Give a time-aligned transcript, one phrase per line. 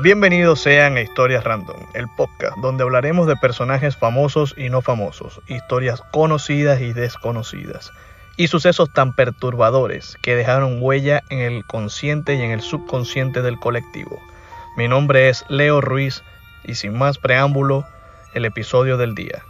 [0.00, 5.40] Bienvenidos sean a Historias Random, el podcast donde hablaremos de personajes famosos y no famosos,
[5.48, 7.90] historias conocidas y desconocidas,
[8.36, 13.58] y sucesos tan perturbadores que dejaron huella en el consciente y en el subconsciente del
[13.58, 14.20] colectivo.
[14.76, 16.22] Mi nombre es Leo Ruiz
[16.62, 17.84] y sin más preámbulo,
[18.34, 19.42] el episodio del día.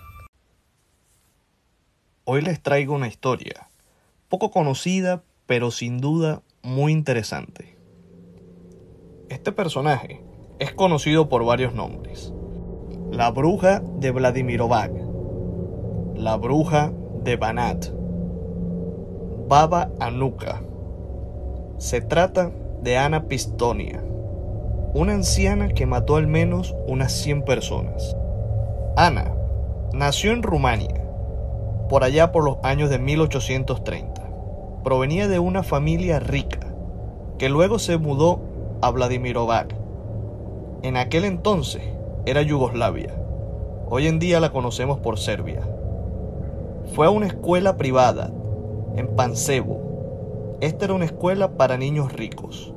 [2.24, 3.68] Hoy les traigo una historia,
[4.30, 7.76] poco conocida, pero sin duda muy interesante.
[9.28, 10.22] Este personaje
[10.58, 12.32] es conocido por varios nombres.
[13.12, 14.90] La bruja de Vladimirovac,
[16.14, 17.86] la bruja de Banat,
[19.48, 20.60] Baba Anuka.
[21.78, 22.50] Se trata
[22.82, 24.02] de Ana Pistonia,
[24.94, 28.16] una anciana que mató al menos unas 100 personas.
[28.96, 29.32] Ana
[29.92, 31.04] nació en Rumania,
[31.88, 34.22] por allá por los años de 1830.
[34.82, 36.66] Provenía de una familia rica,
[37.38, 38.40] que luego se mudó
[38.82, 39.74] a Vladimirovac.
[40.80, 41.82] En aquel entonces
[42.24, 43.12] era Yugoslavia.
[43.90, 45.68] Hoy en día la conocemos por Serbia.
[46.94, 48.30] Fue a una escuela privada
[48.94, 50.56] en Pansevo.
[50.60, 52.72] Esta era una escuela para niños ricos.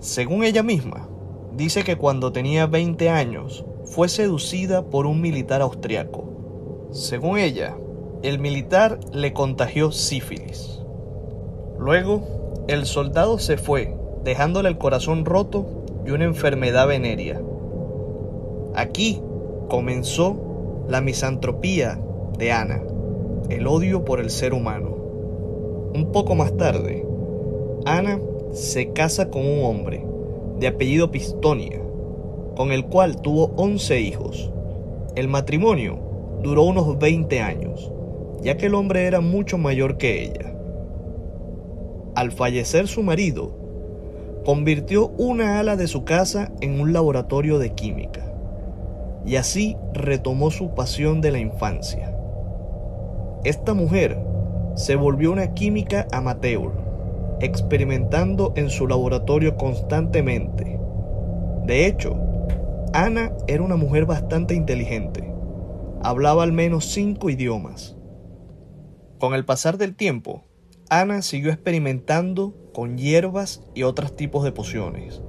[0.00, 1.06] Según ella misma,
[1.54, 6.88] dice que cuando tenía 20 años fue seducida por un militar austriaco.
[6.92, 7.76] Según ella,
[8.22, 10.80] el militar le contagió sífilis.
[11.78, 12.22] Luego,
[12.68, 13.94] el soldado se fue,
[14.24, 17.40] dejándole el corazón roto y una enfermedad venérea.
[18.74, 19.20] Aquí
[19.68, 22.00] comenzó la misantropía
[22.38, 22.82] de Ana,
[23.48, 24.94] el odio por el ser humano.
[25.94, 27.06] Un poco más tarde,
[27.84, 28.20] Ana
[28.52, 30.04] se casa con un hombre
[30.58, 31.80] de apellido Pistonia,
[32.56, 34.52] con el cual tuvo 11 hijos.
[35.14, 35.98] El matrimonio
[36.42, 37.90] duró unos 20 años,
[38.42, 40.54] ya que el hombre era mucho mayor que ella.
[42.14, 43.65] Al fallecer su marido,
[44.46, 48.20] convirtió una ala de su casa en un laboratorio de química,
[49.26, 52.16] y así retomó su pasión de la infancia.
[53.42, 54.16] Esta mujer
[54.76, 56.70] se volvió una química amateur,
[57.40, 60.78] experimentando en su laboratorio constantemente.
[61.64, 62.16] De hecho,
[62.92, 65.28] Ana era una mujer bastante inteligente.
[66.04, 67.96] Hablaba al menos cinco idiomas.
[69.18, 70.44] Con el pasar del tiempo,
[70.88, 75.20] Ana siguió experimentando con hierbas y otros tipos de pociones.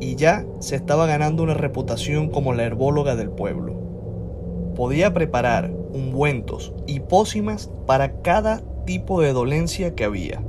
[0.00, 4.72] Y ya se estaba ganando una reputación como la herbóloga del pueblo.
[4.76, 10.42] Podía preparar ungüentos y pócimas para cada tipo de dolencia que había.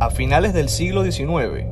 [0.00, 1.66] A finales del siglo XIX,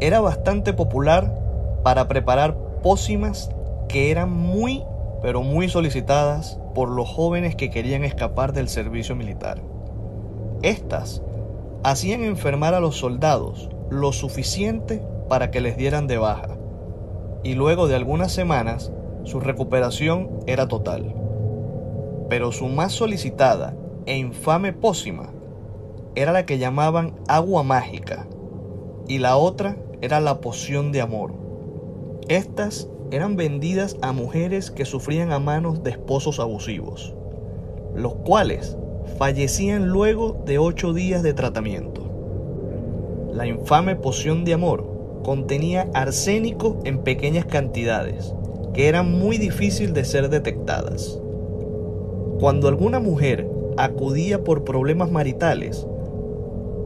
[0.00, 3.50] era bastante popular para preparar pócimas
[3.88, 4.84] que eran muy,
[5.22, 9.75] pero muy solicitadas por los jóvenes que querían escapar del servicio militar.
[10.66, 11.22] Estas
[11.84, 16.58] hacían enfermar a los soldados lo suficiente para que les dieran de baja,
[17.44, 18.90] y luego de algunas semanas
[19.22, 21.14] su recuperación era total.
[22.28, 23.76] Pero su más solicitada
[24.06, 25.32] e infame pócima
[26.16, 28.26] era la que llamaban agua mágica,
[29.06, 31.32] y la otra era la poción de amor.
[32.26, 37.14] Estas eran vendidas a mujeres que sufrían a manos de esposos abusivos,
[37.94, 38.76] los cuales
[39.18, 42.02] fallecían luego de ocho días de tratamiento.
[43.32, 48.34] La infame poción de amor contenía arsénico en pequeñas cantidades,
[48.72, 51.18] que eran muy difícil de ser detectadas.
[52.38, 55.86] Cuando alguna mujer acudía por problemas maritales,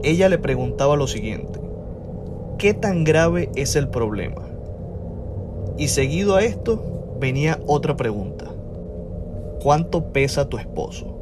[0.03, 1.59] ella le preguntaba lo siguiente,
[2.57, 4.41] ¿qué tan grave es el problema?
[5.77, 8.45] Y seguido a esto venía otra pregunta.
[9.61, 11.20] ¿Cuánto pesa tu esposo?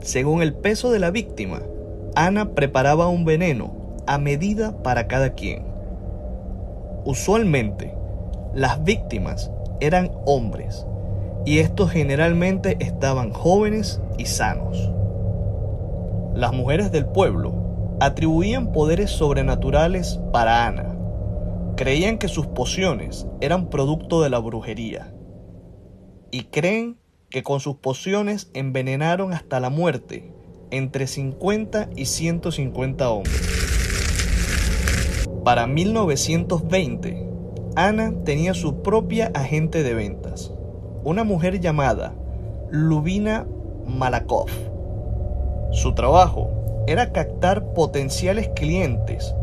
[0.00, 1.60] Según el peso de la víctima,
[2.14, 3.72] Ana preparaba un veneno
[4.06, 5.64] a medida para cada quien.
[7.04, 7.94] Usualmente,
[8.54, 9.50] las víctimas
[9.80, 10.86] eran hombres
[11.44, 14.90] y estos generalmente estaban jóvenes y sanos.
[16.34, 20.96] Las mujeres del pueblo atribuían poderes sobrenaturales para Ana.
[21.76, 25.12] Creían que sus pociones eran producto de la brujería
[26.30, 26.99] y creen
[27.30, 30.32] que con sus pociones envenenaron hasta la muerte
[30.70, 33.40] entre 50 y 150 hombres.
[35.44, 37.28] Para 1920,
[37.76, 40.52] Ana tenía su propia agente de ventas,
[41.04, 42.14] una mujer llamada
[42.70, 43.46] Lubina
[43.86, 44.48] Malakov.
[45.72, 46.50] Su trabajo
[46.86, 49.34] era captar potenciales clientes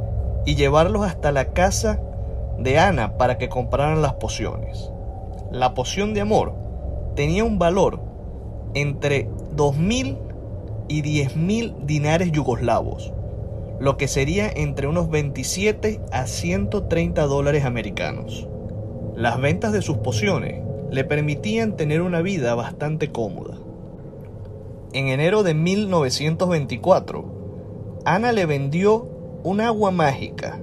[0.46, 2.02] y llevarlos hasta la casa
[2.60, 4.92] de Ana para que compraran las pociones.
[5.52, 6.67] La poción de amor
[7.18, 8.00] tenía un valor
[8.76, 10.20] entre 2.000
[10.88, 13.12] y 10.000 dinares yugoslavos,
[13.80, 18.48] lo que sería entre unos 27 a 130 dólares americanos.
[19.16, 20.62] Las ventas de sus pociones
[20.92, 23.58] le permitían tener una vida bastante cómoda.
[24.94, 27.26] En enero de 1924,
[28.06, 29.10] Ana le vendió
[29.44, 30.60] un agua mágica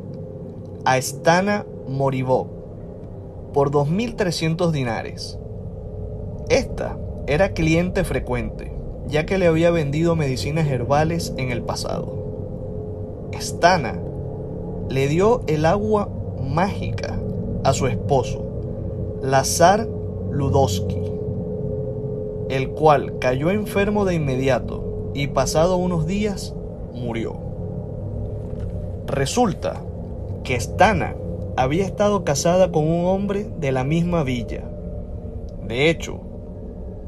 [0.84, 2.46] a Stana Morivov
[3.52, 5.40] por 2.300 dinares.
[6.48, 8.70] Esta era cliente frecuente,
[9.06, 13.28] ya que le había vendido medicinas herbales en el pasado.
[13.32, 13.98] Stana
[14.90, 16.10] le dio el agua
[16.42, 17.18] mágica
[17.64, 18.44] a su esposo,
[19.22, 19.88] Lazar
[20.30, 21.00] Ludowski,
[22.50, 26.54] el cual cayó enfermo de inmediato y pasado unos días
[26.92, 27.36] murió.
[29.06, 29.80] Resulta
[30.42, 31.14] que Stana
[31.56, 34.64] había estado casada con un hombre de la misma villa.
[35.66, 36.20] De hecho,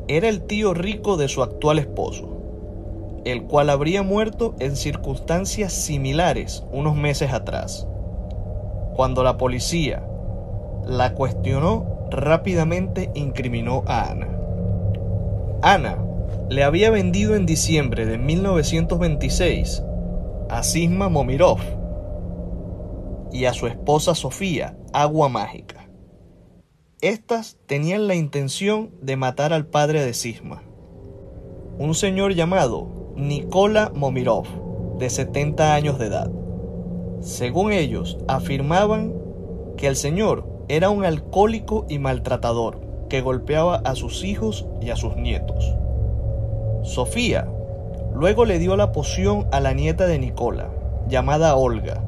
[0.08, 2.29] era el tío rico de su actual esposo,
[3.25, 7.87] el cual habría muerto en circunstancias similares unos meses atrás.
[8.94, 10.06] Cuando la policía
[10.87, 14.29] la cuestionó, rápidamente incriminó a Ana.
[15.62, 15.99] Ana
[16.49, 19.82] le había vendido en diciembre de 1926
[20.49, 21.59] a Sisma Momirov
[23.32, 25.86] y a su esposa Sofía agua mágica.
[27.02, 30.62] Estas tenían la intención de matar al padre de Sisma,
[31.78, 34.46] un señor llamado Nikola Momirov,
[34.96, 36.31] de 70 años de edad.
[37.20, 39.12] Según ellos, afirmaban
[39.76, 44.96] que el señor era un alcohólico y maltratador que golpeaba a sus hijos y a
[44.96, 45.75] sus nietos.
[46.82, 47.46] Sofía
[48.14, 50.70] luego le dio la poción a la nieta de Nicola,
[51.08, 52.02] llamada Olga,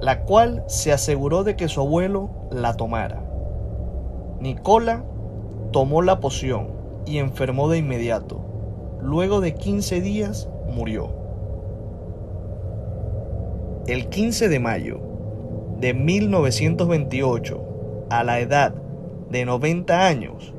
[0.00, 3.25] la cual se aseguró de que su abuelo la tomara.
[4.40, 5.04] Nicola
[5.72, 6.68] tomó la poción
[7.06, 8.40] y enfermó de inmediato.
[9.00, 11.10] Luego de 15 días murió.
[13.86, 15.00] El 15 de mayo
[15.78, 17.62] de 1928,
[18.10, 18.74] a la edad
[19.30, 20.54] de 90 años,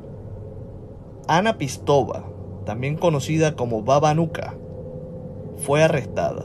[1.26, 2.24] Ana Pistova,
[2.64, 4.54] también conocida como Baba Nuka,
[5.58, 6.44] fue arrestada.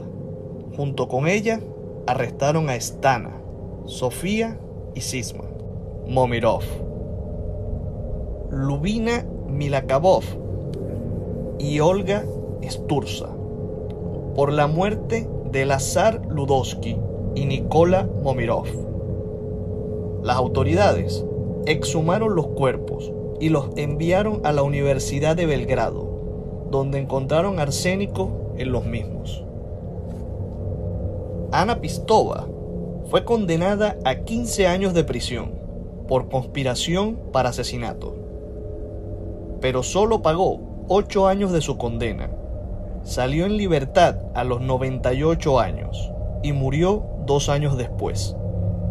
[0.76, 1.60] Junto con ella,
[2.06, 3.40] arrestaron a Stana,
[3.86, 4.58] Sofía
[4.94, 5.44] y Sisma,
[6.06, 6.64] Momirov,
[8.54, 10.22] Lubina Milakabov
[11.58, 12.24] y Olga
[12.62, 13.28] Sturza
[14.36, 16.96] por la muerte de Lazar Ludowski
[17.34, 18.66] y Nikola Momirov.
[20.22, 21.24] Las autoridades
[21.66, 28.70] exhumaron los cuerpos y los enviaron a la Universidad de Belgrado, donde encontraron arsénico en
[28.70, 29.44] los mismos.
[31.50, 32.46] Ana Pistova
[33.10, 35.52] fue condenada a 15 años de prisión
[36.08, 38.23] por conspiración para asesinato,
[39.64, 42.28] pero solo pagó 8 años de su condena.
[43.02, 46.12] Salió en libertad a los 98 años
[46.42, 48.36] y murió dos años después,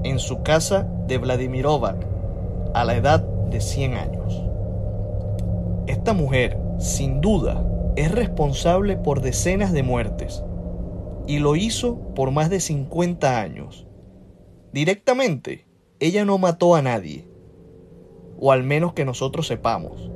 [0.03, 1.97] en su casa de Vladimirovac,
[2.73, 4.43] a la edad de 100 años.
[5.85, 7.63] Esta mujer, sin duda,
[7.95, 10.43] es responsable por decenas de muertes
[11.27, 13.85] y lo hizo por más de 50 años.
[14.71, 15.67] Directamente,
[15.99, 17.27] ella no mató a nadie,
[18.39, 20.09] o al menos que nosotros sepamos,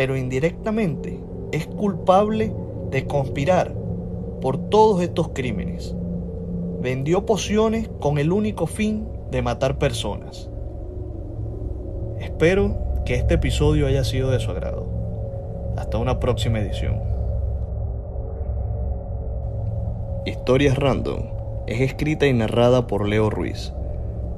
[0.00, 1.20] pero indirectamente
[1.52, 2.54] es culpable
[2.90, 3.74] de conspirar
[4.40, 5.94] por todos estos crímenes.
[6.80, 10.48] Vendió pociones con el único fin de matar personas.
[12.18, 14.86] Espero que este episodio haya sido de su agrado.
[15.76, 16.98] Hasta una próxima edición.
[20.24, 21.24] Historias Random
[21.66, 23.74] es escrita y narrada por Leo Ruiz.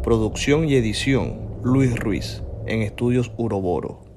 [0.02, 4.11] Producción y edición Luis Ruiz en Estudios Uroboro.